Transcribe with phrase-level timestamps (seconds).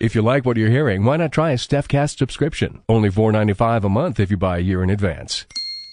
[0.00, 2.80] If you like what you're hearing, why not try a StephCast subscription?
[2.88, 5.44] Only $4.95 a month if you buy a year in advance.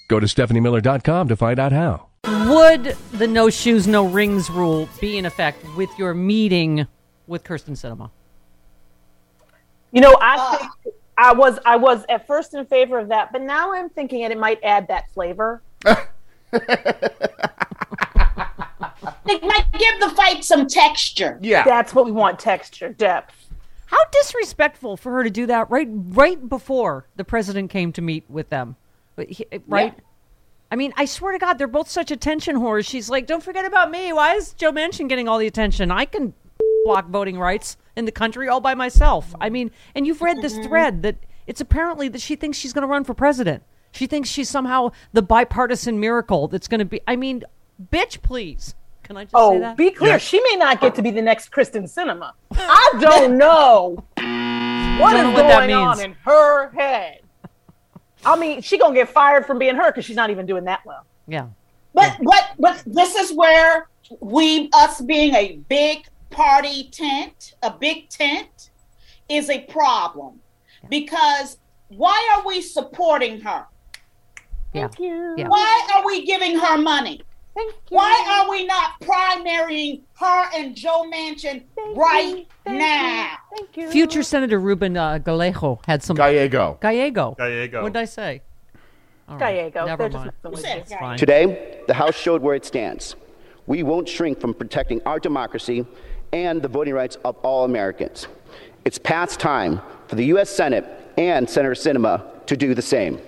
[0.08, 2.08] Go to StephanieMiller.com to find out how.
[2.23, 6.88] Would the no shoes, no rings rule be in effect with your meeting
[7.28, 8.09] with Kyrsten Sinema?
[9.91, 13.41] You know, I think I was I was at first in favor of that, but
[13.41, 15.61] now I'm thinking it might add that flavor.
[19.30, 21.38] It might give the fight some texture.
[21.41, 21.66] Yeah.
[21.66, 23.47] That's what we want: texture, depth.
[23.88, 28.26] How disrespectful for her to do that right right before the president came to meet
[28.30, 28.76] with them.
[29.68, 29.96] Right?
[30.70, 32.88] I mean, I swear to God, they're both such attention whores.
[32.88, 34.12] She's like, don't forget about me.
[34.12, 35.92] Why is Joe Manchin getting all the attention?
[35.92, 36.34] I can
[36.84, 39.34] block voting rights in the country all by myself.
[39.40, 40.68] I mean, and you've read this mm-hmm.
[40.68, 43.64] thread that it's apparently that she thinks she's going to run for president.
[43.92, 47.00] She thinks she's somehow the bipartisan miracle that's going to be.
[47.08, 47.44] I mean,
[47.92, 48.76] bitch, please.
[49.07, 49.78] Can I just say Oh, that?
[49.78, 50.19] be clear.
[50.19, 52.34] She may not get to be the next Kristen Sinema.
[52.53, 57.22] I don't know what Don't is know what that going on in her head.
[58.25, 60.85] I mean, she gonna get fired from being her because she's not even doing that
[60.85, 61.06] well.
[61.28, 61.47] yeah.
[61.94, 63.88] But but but this is where
[64.19, 68.72] we us being a big party tent, a big tent,
[69.29, 70.40] is a problem
[70.90, 71.57] because
[71.88, 73.66] why are we supporting her?
[74.73, 74.88] Yeah.
[74.90, 75.35] Thank you.
[75.38, 75.47] Yeah.
[75.47, 77.22] Why are we giving her money?
[77.57, 77.97] Thank you.
[77.97, 82.45] Why are we not primarying her and Joe Manchin Thank right you.
[82.63, 83.31] Thank now?
[83.31, 83.57] You.
[83.57, 83.90] Thank you.
[83.90, 86.16] Future Senator Ruben uh, Gallego had some.
[86.16, 86.78] Gallego.
[86.79, 87.35] Gallego.
[87.35, 87.81] Gallego.
[87.81, 88.41] What did I say?
[89.28, 89.85] All right, Gallego.
[89.88, 90.31] Never They're mind.
[90.44, 90.81] messing with said you.
[90.81, 91.17] It's fine.
[91.17, 93.16] Today, the House showed where it stands.
[93.66, 95.84] We won't shrink from protecting our democracy
[96.34, 98.28] and the voting rights of all Americans.
[98.85, 100.51] It's past time for the U.S.
[100.51, 100.85] Senate
[101.17, 103.19] and Senator Sinema to do the same.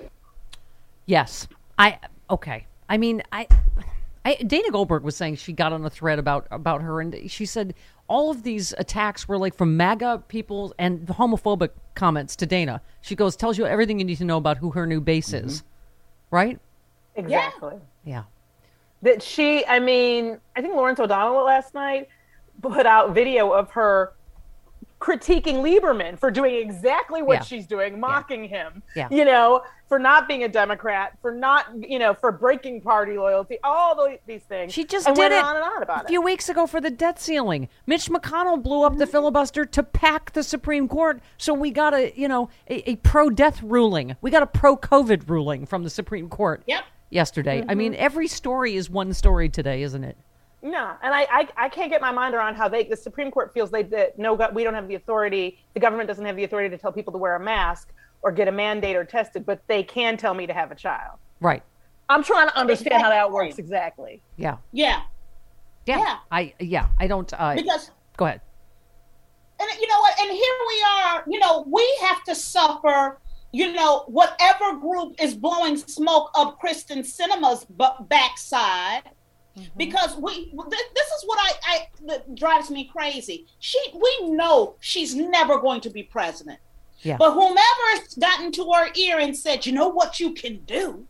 [1.07, 1.47] Yes.
[1.79, 1.97] I
[2.29, 2.67] okay.
[2.87, 3.47] I mean, I,
[4.29, 7.47] I Dana Goldberg was saying she got on a thread about about her, and she
[7.47, 7.73] said
[8.07, 12.81] all of these attacks were like from MAGA people and homophobic comments to Dana.
[13.01, 15.61] She goes, tells you everything you need to know about who her new base is,
[15.61, 16.35] mm-hmm.
[16.35, 16.59] right?
[17.15, 17.75] Exactly.
[18.05, 18.23] Yeah.
[19.01, 22.07] That she, I mean, I think Lawrence O'Donnell last night
[22.61, 24.13] put out video of her
[24.99, 27.43] critiquing Lieberman for doing exactly what Yeah.
[27.43, 28.83] she's doing, mocking him.
[28.95, 29.07] Yeah.
[29.09, 33.57] You know, for not being a Democrat, for not, you know, for breaking party loyalty,
[33.63, 34.73] all the, these things.
[34.73, 36.05] She just and did went it on and on about it.
[36.05, 36.25] a few it.
[36.25, 37.69] weeks ago for the debt ceiling.
[37.87, 39.11] Mitch McConnell blew up the mm-hmm.
[39.11, 43.29] filibuster to pack the Supreme Court, so we got a you know a, a pro
[43.29, 44.15] death ruling.
[44.21, 46.63] We got a pro COVID ruling from the Supreme Court.
[46.67, 46.83] Yep.
[47.11, 47.77] Yesterday, I mm-hmm.
[47.77, 50.15] mean, every story is one story today, isn't it?
[50.61, 53.53] No, and I, I, I can't get my mind around how they, the Supreme Court
[53.53, 55.57] feels they that no, we don't have the authority.
[55.73, 58.49] The government doesn't have the authority to tell people to wear a mask or get
[58.49, 61.17] a mandate or tested, but they can tell me to have a child.
[61.39, 61.63] Right.
[62.09, 64.21] I'm trying to understand how that works exactly.
[64.35, 64.57] Yeah.
[64.73, 65.03] Yeah,
[65.85, 65.99] Yeah.
[65.99, 66.17] Yeah.
[66.31, 66.87] I yeah.
[66.99, 67.31] I don't.
[67.31, 68.41] Uh, because go ahead.
[69.59, 70.19] and you know what?
[70.19, 71.23] And here we are.
[71.27, 73.19] You know, we have to suffer.
[73.51, 78.03] You know, whatever group is blowing smoke up Kristen Sinema's bu-
[79.59, 80.45] backside, because we.
[80.45, 83.45] Th- this is what I, I that drives me crazy.
[83.59, 86.59] She, we know she's never going to be president.
[87.01, 87.17] Yeah.
[87.17, 91.05] But whomever has gotten to her ear and said, "You know what you can do,"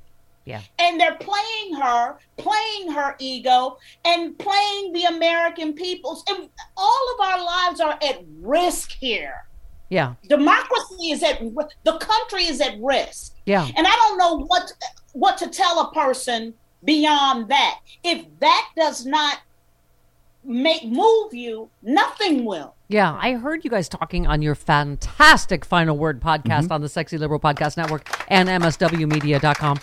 [0.46, 0.62] Yeah.
[0.78, 6.24] and they're playing her, playing her ego, and playing the American people's.
[6.30, 9.46] And all of our lives are at risk here.
[9.90, 10.14] Yeah.
[10.28, 11.40] Democracy is at
[11.84, 13.68] the country is at risk, Yeah.
[13.76, 14.72] and I don't know what
[15.14, 16.54] what to tell a person
[16.84, 17.80] beyond that.
[18.04, 19.40] If that does not
[20.44, 22.76] make move you, nothing will.
[22.88, 27.18] Yeah, I heard you guys talking on your fantastic Final Word podcast on the Sexy
[27.18, 29.80] Liberal Podcast Network and MSWmedia.com.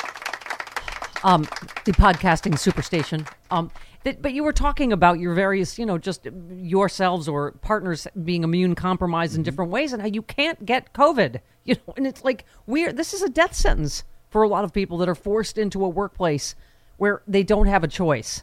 [1.23, 1.43] Um,
[1.85, 3.29] the podcasting superstation.
[3.51, 3.71] Um,
[4.05, 6.27] that, but you were talking about your various, you know, just
[6.57, 11.41] yourselves or partners being immune compromised in different ways and how you can't get COVID.
[11.67, 14.73] You know, and it's like we're This is a death sentence for a lot of
[14.73, 16.55] people that are forced into a workplace
[16.97, 18.43] where they don't have a choice.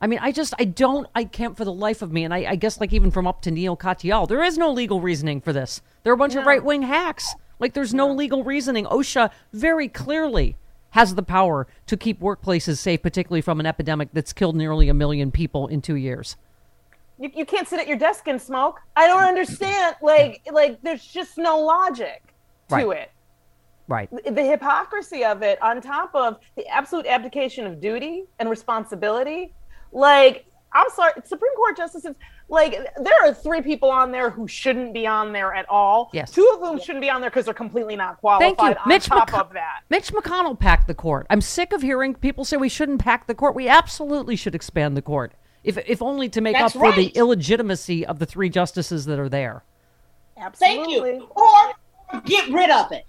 [0.00, 2.24] I mean, I just, I don't, I can't for the life of me.
[2.24, 5.00] And I, I guess, like, even from up to Neil Katyal, there is no legal
[5.00, 5.82] reasoning for this.
[6.04, 7.34] There are a bunch of right wing hacks.
[7.58, 8.84] Like, there's no legal reasoning.
[8.84, 10.56] OSHA very clearly
[10.90, 14.94] has the power to keep workplaces safe, particularly from an epidemic that's killed nearly a
[14.94, 16.36] million people in two years.
[17.18, 18.80] You, you can't sit at your desk and smoke.
[18.94, 19.96] I don't understand.
[20.00, 22.22] Like, like there's just no logic
[22.68, 22.86] to Right.
[22.98, 23.10] it.
[23.88, 24.10] Right.
[24.10, 29.54] the hypocrisy of it on top of the absolute abdication of duty and responsibility
[29.92, 30.44] like
[30.74, 32.14] i'm sorry supreme court justices
[32.50, 36.30] like there are three people on there who shouldn't be on there at all Yes.
[36.30, 38.80] two of them shouldn't be on there because they're completely not qualified Thank you.
[38.82, 41.26] on Mitch top McC- of that Mitch McConnell packed the court.
[41.30, 43.54] I'm sick of hearing people say we shouldn't pack the court.
[43.54, 45.32] We absolutely should expand the court,
[45.64, 49.18] if, if only to make That's up for the illegitimacy of the three justices that
[49.18, 49.64] are there.
[50.36, 51.00] Absolutely.
[51.10, 51.28] Thank you.
[51.34, 53.04] Or get rid of it.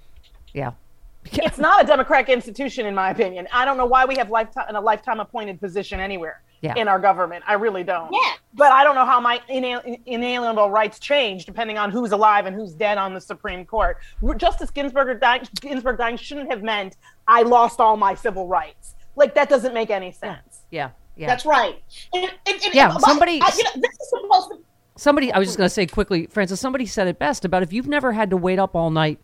[0.54, 0.72] Yeah.
[1.34, 4.66] it's not a democratic institution in my opinion i don't know why we have lifetime
[4.70, 6.76] in a lifetime appointed position anywhere Yeah.
[6.78, 8.32] in our government i really don't Yeah.
[8.54, 12.56] but i don't know how my inal- inalienable rights change depending on who's alive and
[12.56, 13.98] who's dead on the supreme court
[14.38, 16.96] justice ginsburg dying, ginsburg dying shouldn't have meant
[17.28, 20.92] i lost all my civil rights like that doesn't make any sense Yeah.
[21.18, 21.28] Yeah.
[21.28, 21.84] That's right.
[22.14, 24.60] And- and- and- Yeah, but somebody- I- you know, this is supposed to.
[24.96, 27.74] Somebody, I was just going to say quickly, Francis, somebody said it best about if
[27.74, 29.20] you've never had to wait up all night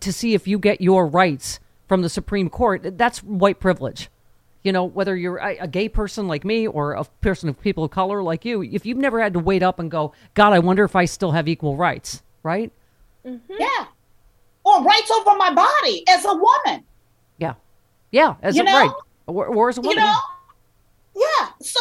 [0.00, 4.08] to see if you get your rights from the Supreme Court, that's white privilege.
[4.62, 7.92] You know, whether you're a, gay person like me or a person of people of
[7.92, 10.82] color like you, if you've never had to wait up and go, God, I wonder
[10.82, 12.72] if I still have equal rights, right?
[13.24, 13.52] Mm-hmm.
[13.58, 13.86] Yeah.
[14.64, 16.84] Or rights over my body as a woman.
[17.38, 17.54] Yeah.
[18.10, 18.72] Yeah, as You a know?
[18.72, 18.90] right.
[19.28, 19.98] Or, or as a woman.
[19.98, 20.18] you know
[21.16, 21.80] yeah so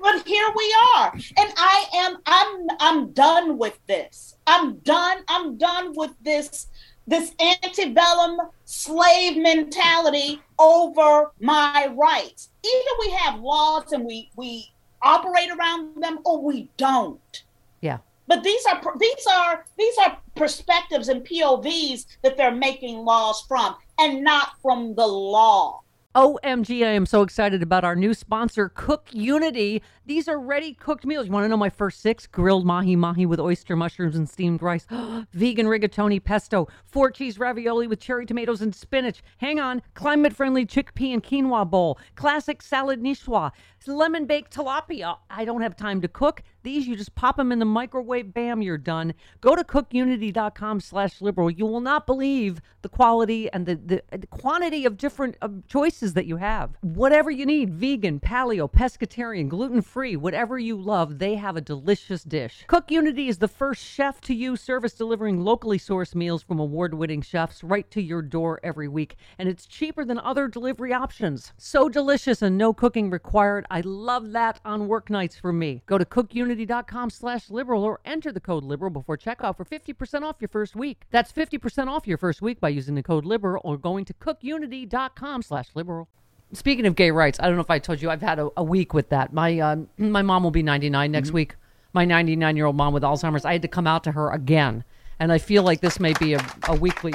[0.00, 5.58] but here we are and i am i'm i'm done with this i'm done i'm
[5.58, 6.68] done with this
[7.06, 12.50] this antebellum slave mentality over my rights.
[12.64, 14.70] Either we have laws and we we
[15.02, 17.44] operate around them or we don't.
[17.80, 17.98] Yeah.
[18.26, 23.74] but these are these are these are perspectives and povs that they're making laws from
[23.98, 25.80] and not from the law
[26.12, 29.80] OMG, I am so excited about our new sponsor, Cook Unity.
[30.06, 31.26] These are ready cooked meals.
[31.26, 32.26] You want to know my first six?
[32.26, 34.84] Grilled mahi mahi with oyster mushrooms and steamed rice,
[35.32, 39.22] vegan rigatoni pesto, four cheese ravioli with cherry tomatoes and spinach.
[39.38, 43.52] Hang on, climate friendly chickpea and quinoa bowl, classic salad niçoise,
[43.86, 45.16] lemon baked tilapia.
[45.30, 46.42] I don't have time to cook.
[46.64, 49.14] These you just pop them in the microwave, bam, you're done.
[49.40, 51.50] Go to cookunity.com slash liberal.
[51.52, 55.36] You will not believe the quality and the, the, the quantity of different
[55.68, 56.70] choices that you have.
[56.80, 62.64] Whatever you need, vegan, paleo, pescatarian, gluten-free, whatever you love, they have a delicious dish.
[62.66, 67.22] Cook Unity is the first chef to you service delivering locally sourced meals from award-winning
[67.22, 69.16] chefs right to your door every week.
[69.38, 71.52] And it's cheaper than other delivery options.
[71.58, 73.66] So delicious and no cooking required.
[73.70, 75.82] I love that on work nights for me.
[75.86, 80.36] Go to cookunity.com slash liberal or enter the code liberal before checkout for 50% off
[80.40, 81.04] your first week.
[81.10, 85.42] That's 50% off your first week by using the code liberal or going to cookunity.com
[85.42, 86.08] slash liberal.
[86.52, 88.64] Speaking of gay rights, I don't know if I told you I've had a, a
[88.64, 89.32] week with that.
[89.32, 91.54] My um, my mom will be 99 next week.
[91.92, 93.44] My 99 year old mom with Alzheimer's.
[93.44, 94.84] I had to come out to her again,
[95.20, 97.12] and I feel like this may be a, a weekly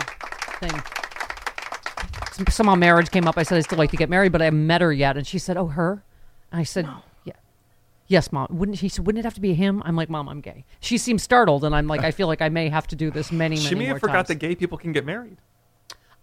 [0.59, 0.81] thing.
[2.49, 3.37] Somehow marriage came up.
[3.37, 5.25] I said I still like to get married, but I haven't met her yet, and
[5.27, 6.03] she said, "Oh, her."
[6.51, 6.87] And I said,
[7.25, 7.33] "Yeah."
[8.07, 8.47] Yes, mom.
[8.51, 9.81] Wouldn't she said, wouldn't it have to be him?
[9.83, 10.63] I'm like, Mom, I'm gay.
[10.79, 13.31] She seems startled, and I'm like, I feel like I may have to do this
[13.31, 14.27] many, many She may have forgot times.
[14.27, 15.37] that gay people can get married.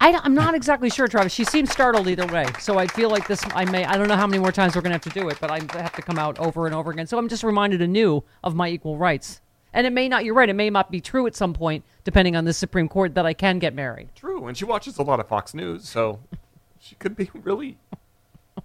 [0.03, 1.33] I, am not exactly sure, Travis.
[1.33, 2.45] She seems startled either way.
[2.59, 4.83] So I feel like this, I may, I don't know how many more times we're
[4.83, 6.91] going to have to do it, but I have to come out over and over
[6.91, 7.07] again.
[7.07, 9.41] So I'm just reminded anew of my equal rights.
[9.73, 12.35] And it may not, you're right, it may not be true at some point, depending
[12.35, 14.09] on the Supreme Court, that I can get married.
[14.17, 16.19] True, and she watches a lot of Fox News, so
[16.81, 17.79] she could be really.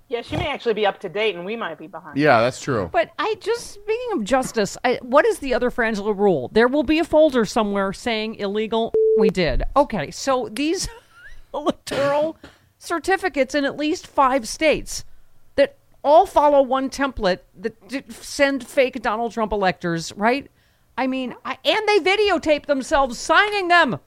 [0.09, 2.59] yeah she may actually be up to date and we might be behind Yeah, that's
[2.59, 2.89] true.
[2.91, 6.49] But I just, speaking of justice, I, what is the other Frangela rule?
[6.51, 8.91] There will be a folder somewhere saying illegal.
[9.19, 9.61] We did.
[9.75, 10.89] Okay, so these
[11.57, 12.37] electoral
[12.77, 15.03] certificates in at least five states
[15.55, 17.75] that all follow one template that
[18.11, 20.49] send fake Donald Trump electors, right?
[20.97, 23.99] I mean, I, and they videotape themselves signing them.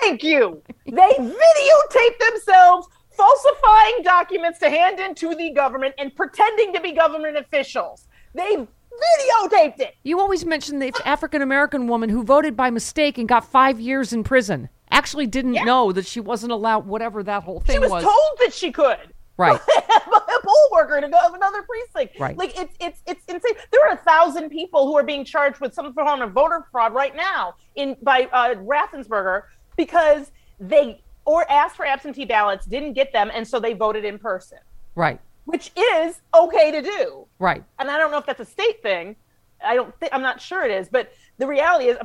[0.00, 0.62] Thank you.
[0.84, 6.92] They videotape themselves falsifying documents to hand in to the government and pretending to be
[6.92, 8.06] government officials.
[8.34, 9.96] They videotaped it.
[10.04, 14.12] You always mention the African American woman who voted by mistake and got five years
[14.12, 14.68] in prison.
[14.90, 16.86] Actually, didn't know that she wasn't allowed.
[16.86, 19.12] Whatever that whole thing She was, told that she could.
[19.36, 19.60] Right.
[19.76, 22.18] a poll worker to go of another precinct.
[22.18, 22.36] Right.
[22.36, 23.52] Like it's it's it's insane.
[23.70, 26.92] There are a thousand people who are being charged with some form of voter fraud
[26.92, 29.42] right now in by uh, Raffensperger
[29.76, 34.18] because they or asked for absentee ballots, didn't get them, and so they voted in
[34.18, 34.56] person,
[34.94, 35.20] Right.
[35.44, 37.26] which is okay to do.
[37.38, 37.62] Right.
[37.78, 39.14] And I don't know if that's a state thing.
[39.62, 41.98] I don't think I'm not sure it is, but the reality is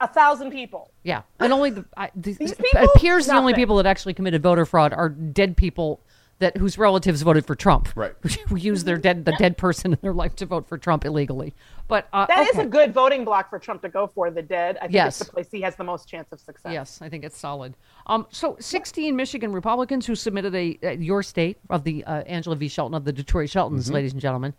[0.00, 0.90] a, a thousand people.
[1.02, 2.88] Yeah, and only the I, the, These people?
[2.94, 6.00] appears the only people that actually committed voter fraud are dead people
[6.40, 7.88] that whose relatives voted for Trump.
[7.96, 8.12] Right.
[8.48, 11.52] Who use their dead the dead person in their life to vote for Trump illegally.
[11.88, 12.62] But uh, That is okay.
[12.62, 14.30] a good voting block for Trump to go for.
[14.30, 14.76] The dead.
[14.76, 15.20] I think Yes.
[15.20, 16.72] it's the place he has the most chance of success.
[16.72, 17.74] Yes, I think it's solid.
[18.06, 22.54] Um, so 16 Michigan Republicans who submitted a uh, your state of the uh, Angela
[22.54, 22.68] V.
[22.68, 23.94] Shelton of the Detroit Sheltons, Mm-hmm.
[23.94, 24.54] ladies and gentlemen.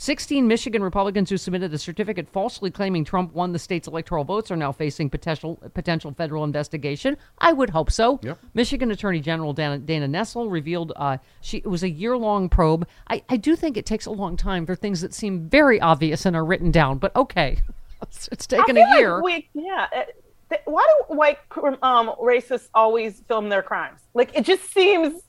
[0.00, 4.50] 16 Michigan Republicans who submitted a certificate falsely claiming Trump won the state's electoral votes
[4.50, 7.18] are now facing potential potential federal investigation.
[7.36, 8.18] I would hope so.
[8.22, 8.38] Yep.
[8.54, 12.88] Michigan Attorney General Dana, Dana Nessel revealed uh, she it was a year long probe.
[13.10, 16.24] I, I do think it takes a long time for things that seem very obvious
[16.24, 17.58] and are written down, but okay,
[18.02, 19.14] it's, it's taken I a feel year.
[19.16, 19.86] Like we, yeah.
[19.94, 21.40] uh, Why do white
[21.82, 24.00] um, racists always film their crimes?
[24.14, 25.24] Like it just seems,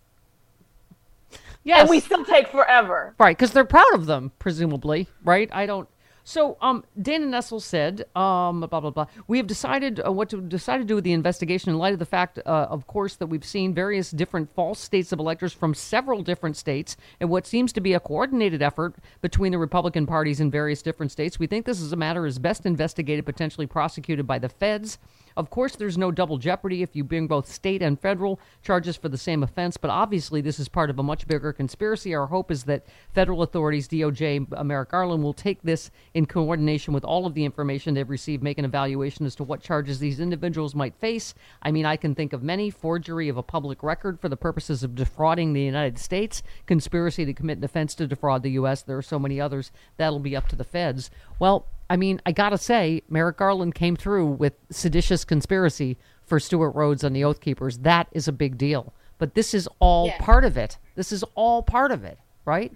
[1.63, 3.15] yes, and we still take forever.
[3.20, 5.50] Right, because they're proud of them, presumably, right?
[5.51, 5.88] I don't.
[6.24, 9.08] So, um, Dana Nessel said, um, blah blah blah.
[9.27, 12.00] We have decided uh, what to decide to do with the investigation in light of
[12.00, 15.74] the fact, uh, of course, that we've seen various different false states of electors from
[15.74, 20.39] several different states, and what seems to be a coordinated effort between the Republican parties
[20.39, 21.39] in various different states.
[21.39, 25.00] We think this is a matter is best investigated, potentially prosecuted by the feds.
[25.38, 29.10] Of course, there's no double jeopardy if you bring both state and federal charges for
[29.10, 32.14] the same offense, but obviously this is part of a much bigger conspiracy.
[32.14, 37.04] Our hope is that federal authorities, DOJ, Merrick Garland, will take this in coordination with
[37.04, 40.76] all of the information they've received, make an evaluation as to what charges these individuals
[40.76, 41.34] might face.
[41.62, 44.84] I mean, I can think of many forgery of a public record for the purposes
[44.84, 48.82] of defrauding the United States, conspiracy to commit an offense to defraud the U.S.
[48.82, 49.72] There are so many others.
[49.98, 51.10] That'll be up to the feds.
[51.40, 56.74] Well, I mean, I gotta say, Merrick Garland came through with seditious conspiracy for Stewart
[56.74, 57.79] Rhodes and the Oath Keepers.
[57.79, 58.93] That is a big deal.
[59.17, 60.17] But this is all Yeah.
[60.19, 60.77] part of it.
[60.95, 62.71] This is all part of it, right?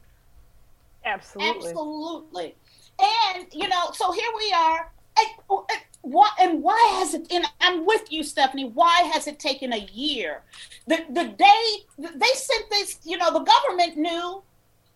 [1.06, 1.70] Absolutely.
[1.70, 2.56] Absolutely.
[3.00, 4.92] And you know, so here we are.
[5.18, 7.32] And, and why and why has it?
[7.32, 8.66] And I'm with you, Stephanie.
[8.66, 10.42] Why has it taken a year?
[10.88, 14.44] The the day they sent this, you know, the government knew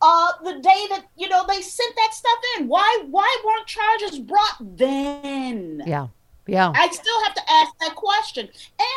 [0.01, 2.67] uh the day that you know they sent that stuff in.
[2.67, 5.83] Why why weren't charges brought then?
[5.85, 6.07] Yeah.
[6.47, 6.71] Yeah.
[6.73, 8.49] I still have to ask that question.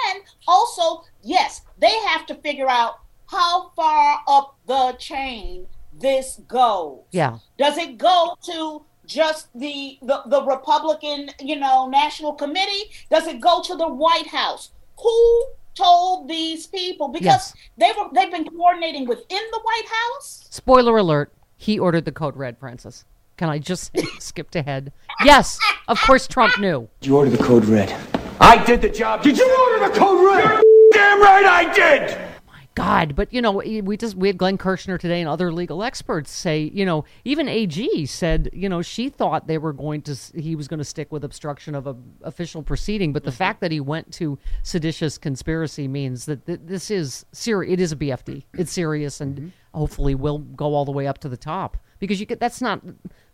[0.06, 7.00] And also, yes, they have to figure out how far up the chain this goes.
[7.10, 7.38] Yeah.
[7.58, 12.90] Does it go to just the, the the Republican, you know, National Committee?
[13.10, 14.70] Does it go to the White House?
[14.98, 17.08] Who told these people?
[17.08, 17.54] Because Yes.
[17.78, 20.46] they were they've been coordinating within the White House.
[20.50, 23.04] Spoiler alert, he ordered the code red, Francis.
[23.36, 24.92] Can I just skip ahead?
[25.24, 26.88] Yes, of course Trump knew.
[27.00, 27.94] You ordered the code red.
[28.40, 29.22] I did the job.
[29.22, 30.62] Did you order the code red?
[30.92, 32.31] Damn right I did.
[32.74, 35.82] God, but you know, eh, we just we had Glenn Kirshner today and other legal
[35.82, 40.16] experts say, you know, even AG said, you know, she thought they were going to
[40.34, 43.36] he was going to stick with obstruction of a official proceeding, but the mm-hmm.
[43.36, 47.72] fact that he went to seditious conspiracy means that th- this is serious.
[47.72, 48.44] It is a BFD.
[48.54, 49.78] It's serious, and mm-hmm.
[49.78, 52.80] hopefully will go all the way up to the top because you get that's not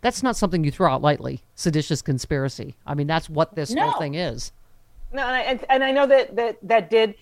[0.01, 1.43] that's not something you throw out lightly.
[1.55, 2.75] Seditious conspiracy.
[2.85, 3.89] I mean, that's what this No.
[3.89, 4.51] whole thing is.
[5.11, 7.15] No, and I, and, and I know that, that that did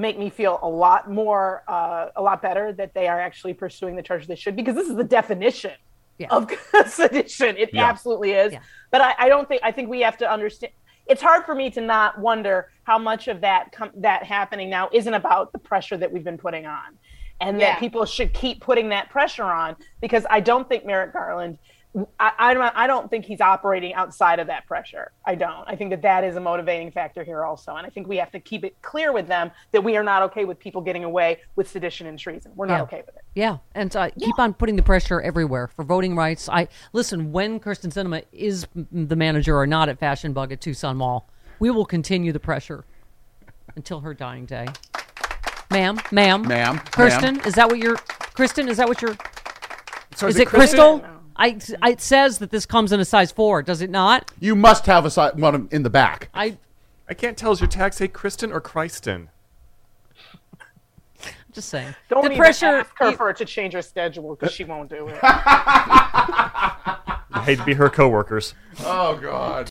[0.00, 3.94] make me feel a lot more, uh, a lot better that they are actually pursuing
[3.96, 5.72] the charges they should, because this is the definition
[6.30, 6.50] of
[6.86, 7.56] sedition.
[7.56, 7.84] It Yeah.
[7.88, 8.54] absolutely is.
[8.90, 10.72] But I, I don't think, I think we have to understand.
[11.06, 14.88] It's hard for me to not wonder how much of that com- that happening now
[14.92, 16.96] isn't about the pressure that we've been putting on,
[17.40, 17.72] and Yeah.
[17.72, 21.58] that people should keep putting that pressure on because I don't think Merrick Garland.
[22.20, 22.72] I, I don't.
[22.76, 25.10] I don't think he's operating outside of that pressure.
[25.24, 25.64] I don't.
[25.66, 28.30] I think that that is a motivating factor here also, and I think we have
[28.30, 31.40] to keep it clear with them that we are not okay with people getting away
[31.56, 32.52] with sedition and treason.
[32.54, 32.82] We're not Yeah.
[32.82, 33.24] okay with it.
[33.34, 36.48] Yeah, and uh, keep on putting the pressure everywhere for voting rights.
[36.48, 40.96] I listen when Kyrsten Sinema is the manager or not at Fashion Bug at Tucson
[40.96, 41.28] Mall.
[41.58, 42.84] We will continue the pressure
[43.74, 44.66] until her dying day.
[45.72, 47.46] Ma'am, ma'am, Ma'am, Kirsten, ma'am.
[47.46, 47.96] is that what you're?
[47.96, 49.16] Kristen, is that what you're?
[50.14, 51.04] So is, is it it Crystal?
[51.48, 51.76] Kristen?
[51.82, 53.62] I, I- it says that this comes in a size four.
[53.62, 54.30] Does it not?
[54.40, 56.28] You must have a size one in the back.
[56.34, 56.56] I
[57.08, 57.52] I can't tell.
[57.52, 59.28] Is your tag say Kristen or Kristen?
[61.22, 61.94] I'm just saying.
[62.08, 62.66] Don't the even pressure.
[62.66, 65.18] ask her you- for her to change her schedule because she won't do it.
[65.22, 68.54] I hate to be her coworkers.
[68.84, 69.68] Oh God.